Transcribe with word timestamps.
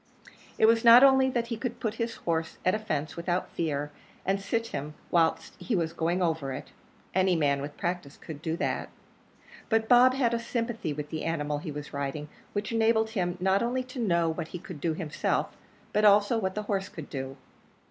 It 0.57 0.65
was 0.65 0.83
not 0.83 1.03
only 1.03 1.29
that 1.29 1.49
he 1.49 1.57
could 1.57 1.79
put 1.79 1.93
his 2.01 2.15
horse 2.15 2.57
at 2.65 2.73
a 2.73 2.79
fence 2.79 3.15
without 3.15 3.51
fear, 3.51 3.91
and 4.25 4.41
sit 4.41 4.65
him 4.73 4.95
whilst 5.11 5.53
he 5.61 5.75
was 5.75 5.93
going 5.93 6.23
over 6.23 6.51
it 6.53 6.71
any 7.13 7.35
man 7.35 7.61
with 7.61 7.77
practice 7.77 8.17
could 8.17 8.41
do 8.41 8.57
that; 8.57 8.89
but 9.69 9.87
Bob 9.87 10.15
had 10.15 10.33
a 10.33 10.39
sympathy 10.39 10.91
with 10.91 11.11
the 11.11 11.23
animal 11.23 11.59
he 11.59 11.71
was 11.71 11.93
riding, 11.93 12.29
which 12.53 12.71
enabled 12.71 13.11
him 13.11 13.37
not 13.39 13.61
only 13.61 13.83
to 13.83 13.99
know 13.99 14.27
what 14.27 14.47
he 14.47 14.57
could 14.57 14.81
do 14.81 14.95
himself, 14.95 15.55
but 15.93 16.03
also 16.03 16.39
what 16.39 16.55
the 16.55 16.63
horse 16.63 16.89
could 16.89 17.07
do. 17.11 17.37